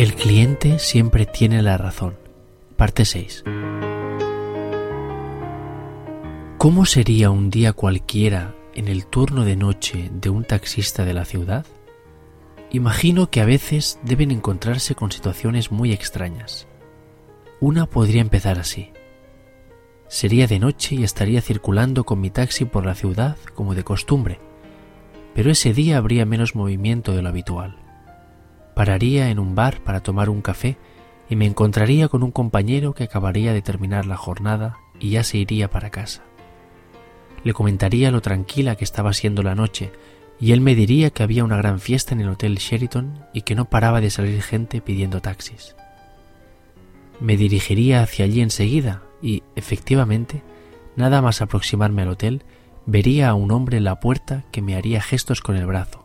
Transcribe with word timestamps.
El 0.00 0.14
cliente 0.14 0.78
siempre 0.78 1.26
tiene 1.26 1.60
la 1.60 1.76
razón. 1.76 2.16
Parte 2.78 3.04
6. 3.04 3.44
¿Cómo 6.56 6.86
sería 6.86 7.30
un 7.30 7.50
día 7.50 7.74
cualquiera 7.74 8.54
en 8.72 8.88
el 8.88 9.04
turno 9.04 9.44
de 9.44 9.56
noche 9.56 10.10
de 10.10 10.30
un 10.30 10.44
taxista 10.44 11.04
de 11.04 11.12
la 11.12 11.26
ciudad? 11.26 11.66
Imagino 12.70 13.28
que 13.28 13.42
a 13.42 13.44
veces 13.44 13.98
deben 14.02 14.30
encontrarse 14.30 14.94
con 14.94 15.12
situaciones 15.12 15.70
muy 15.70 15.92
extrañas. 15.92 16.66
Una 17.60 17.84
podría 17.84 18.22
empezar 18.22 18.58
así. 18.58 18.92
Sería 20.08 20.46
de 20.46 20.60
noche 20.60 20.94
y 20.94 21.04
estaría 21.04 21.42
circulando 21.42 22.04
con 22.04 22.22
mi 22.22 22.30
taxi 22.30 22.64
por 22.64 22.86
la 22.86 22.94
ciudad 22.94 23.36
como 23.54 23.74
de 23.74 23.84
costumbre, 23.84 24.40
pero 25.34 25.50
ese 25.50 25.74
día 25.74 25.98
habría 25.98 26.24
menos 26.24 26.54
movimiento 26.54 27.14
de 27.14 27.20
lo 27.20 27.28
habitual. 27.28 27.89
Pararía 28.80 29.28
en 29.28 29.38
un 29.38 29.54
bar 29.54 29.82
para 29.82 30.00
tomar 30.00 30.30
un 30.30 30.40
café 30.40 30.78
y 31.28 31.36
me 31.36 31.44
encontraría 31.44 32.08
con 32.08 32.22
un 32.22 32.30
compañero 32.30 32.94
que 32.94 33.04
acabaría 33.04 33.52
de 33.52 33.60
terminar 33.60 34.06
la 34.06 34.16
jornada 34.16 34.78
y 34.98 35.10
ya 35.10 35.22
se 35.22 35.36
iría 35.36 35.68
para 35.68 35.90
casa. 35.90 36.22
Le 37.44 37.52
comentaría 37.52 38.10
lo 38.10 38.22
tranquila 38.22 38.76
que 38.76 38.84
estaba 38.84 39.12
siendo 39.12 39.42
la 39.42 39.54
noche 39.54 39.92
y 40.40 40.52
él 40.52 40.62
me 40.62 40.74
diría 40.74 41.10
que 41.10 41.22
había 41.22 41.44
una 41.44 41.58
gran 41.58 41.78
fiesta 41.78 42.14
en 42.14 42.22
el 42.22 42.30
Hotel 42.30 42.56
Sheraton 42.56 43.22
y 43.34 43.42
que 43.42 43.54
no 43.54 43.66
paraba 43.66 44.00
de 44.00 44.08
salir 44.08 44.40
gente 44.40 44.80
pidiendo 44.80 45.20
taxis. 45.20 45.76
Me 47.20 47.36
dirigiría 47.36 48.02
hacia 48.02 48.24
allí 48.24 48.40
enseguida 48.40 49.02
y, 49.20 49.42
efectivamente, 49.56 50.42
nada 50.96 51.20
más 51.20 51.42
aproximarme 51.42 52.00
al 52.00 52.08
hotel, 52.08 52.44
vería 52.86 53.28
a 53.28 53.34
un 53.34 53.50
hombre 53.50 53.76
en 53.76 53.84
la 53.84 54.00
puerta 54.00 54.44
que 54.50 54.62
me 54.62 54.74
haría 54.74 55.02
gestos 55.02 55.42
con 55.42 55.56
el 55.56 55.66
brazo. 55.66 55.99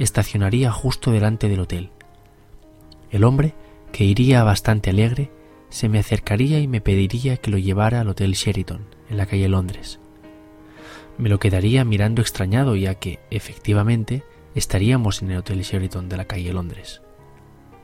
Estacionaría 0.00 0.72
justo 0.72 1.12
delante 1.12 1.50
del 1.50 1.60
hotel. 1.60 1.90
El 3.10 3.22
hombre, 3.22 3.54
que 3.92 4.04
iría 4.04 4.42
bastante 4.42 4.88
alegre, 4.88 5.30
se 5.68 5.90
me 5.90 5.98
acercaría 5.98 6.58
y 6.58 6.66
me 6.66 6.80
pediría 6.80 7.36
que 7.36 7.50
lo 7.50 7.58
llevara 7.58 8.00
al 8.00 8.08
Hotel 8.08 8.32
Sheraton, 8.32 8.86
en 9.10 9.16
la 9.18 9.26
calle 9.26 9.46
Londres. 9.50 10.00
Me 11.18 11.28
lo 11.28 11.38
quedaría 11.38 11.84
mirando 11.84 12.22
extrañado 12.22 12.76
ya 12.76 12.94
que, 12.94 13.20
efectivamente, 13.30 14.24
estaríamos 14.54 15.20
en 15.20 15.32
el 15.32 15.36
Hotel 15.36 15.60
Sheraton 15.60 16.08
de 16.08 16.16
la 16.16 16.24
calle 16.24 16.54
Londres. 16.54 17.02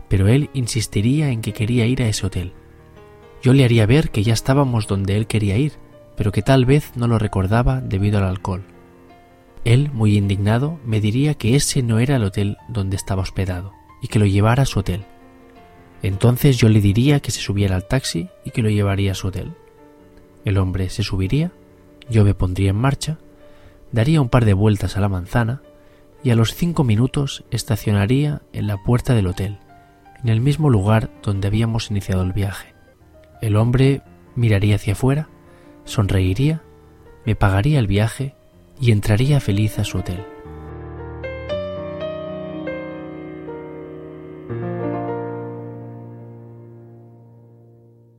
Pero 0.09 0.27
él 0.27 0.49
insistiría 0.55 1.29
en 1.29 1.43
que 1.43 1.53
quería 1.53 1.85
ir 1.85 2.03
a 2.03 2.09
ese 2.09 2.25
hotel, 2.25 2.55
yo 3.43 3.53
le 3.53 3.63
haría 3.63 3.85
ver 3.85 4.09
que 4.09 4.23
ya 4.23 4.33
estábamos 4.33 4.87
donde 4.87 5.19
él 5.19 5.27
quería 5.27 5.59
ir, 5.59 5.75
pero 6.17 6.33
que 6.33 6.41
tal 6.41 6.65
vez 6.65 6.93
no 6.97 7.09
lo 7.09 7.19
recordaba 7.19 7.83
debido 7.83 8.17
al 8.17 8.25
alcohol. 8.25 8.65
Él, 9.67 9.91
muy 9.93 10.17
indignado, 10.17 10.79
me 10.87 11.01
diría 11.01 11.35
que 11.35 11.57
ese 11.57 11.83
no 11.83 11.99
era 11.99 12.15
el 12.15 12.23
hotel 12.23 12.57
donde 12.69 12.95
estaba 12.95 13.23
hospedado 13.23 13.73
y 14.01 14.07
que 14.07 14.21
lo 14.21 14.25
llevara 14.25 14.63
a 14.63 14.67
su 14.67 14.79
hotel. 14.79 15.05
Entonces 16.05 16.57
yo 16.57 16.69
le 16.69 16.81
diría 16.81 17.19
que 17.19 17.33
se 17.33 17.41
subiera 17.41 17.75
al 17.75 17.89
taxi 17.89 18.29
y 18.45 18.53
que 18.53 18.63
lo 18.63 18.71
llevaría 18.71 19.11
a 19.11 19.17
su 19.17 19.27
hotel. 19.27 19.55
El 20.45 20.59
hombre 20.59 20.89
se 20.89 21.03
subiría, 21.03 21.51
yo 22.09 22.25
me 22.25 22.33
pondría 22.33 22.71
en 22.71 22.77
marcha, 22.77 23.19
daría 23.91 24.21
un 24.21 24.29
par 24.29 24.45
de 24.45 24.55
vueltas 24.55 24.97
a 24.97 25.01
la 25.01 25.09
manzana 25.09 25.63
y 26.23 26.31
a 26.31 26.37
los 26.37 26.55
cinco 26.55 26.85
minutos 26.85 27.43
estacionaría 27.51 28.43
en 28.53 28.69
la 28.69 28.81
puerta 28.85 29.17
del 29.17 29.27
hotel, 29.27 29.59
en 30.23 30.29
el 30.29 30.41
mismo 30.41 30.71
lugar 30.71 31.11
donde 31.25 31.49
habíamos 31.49 31.91
iniciado 31.91 32.23
el 32.23 32.33
viaje. 32.33 32.73
El 33.43 33.57
hombre 33.57 34.03
miraría 34.37 34.77
hacia 34.77 34.93
afuera, 34.93 35.29
sonreiría, 35.85 36.63
me 37.25 37.35
pagaría 37.35 37.81
el 37.81 37.89
viaje 37.89 38.37
y 38.81 38.93
entraría 38.93 39.41
feliz 39.41 39.79
a 39.79 39.85
su 39.85 39.99
hotel. 39.99 40.25